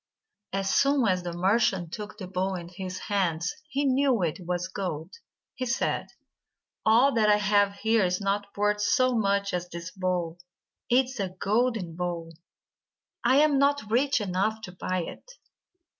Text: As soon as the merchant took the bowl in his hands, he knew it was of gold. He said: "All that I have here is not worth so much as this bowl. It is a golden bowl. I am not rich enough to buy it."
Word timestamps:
As 0.51 0.73
soon 0.73 1.07
as 1.07 1.21
the 1.21 1.31
merchant 1.31 1.91
took 1.93 2.17
the 2.17 2.25
bowl 2.25 2.55
in 2.55 2.69
his 2.69 2.97
hands, 2.97 3.53
he 3.69 3.85
knew 3.85 4.23
it 4.23 4.39
was 4.47 4.65
of 4.65 4.73
gold. 4.73 5.13
He 5.53 5.67
said: 5.67 6.07
"All 6.83 7.13
that 7.13 7.29
I 7.29 7.35
have 7.35 7.73
here 7.75 8.03
is 8.03 8.19
not 8.19 8.47
worth 8.57 8.81
so 8.81 9.15
much 9.15 9.53
as 9.53 9.69
this 9.69 9.91
bowl. 9.91 10.39
It 10.89 11.05
is 11.05 11.19
a 11.19 11.29
golden 11.29 11.93
bowl. 11.95 12.33
I 13.23 13.35
am 13.41 13.59
not 13.59 13.91
rich 13.91 14.19
enough 14.19 14.61
to 14.61 14.71
buy 14.71 15.03
it." 15.03 15.29